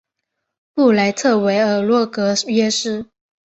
[0.73, 3.07] 布雷特维尔洛格约斯。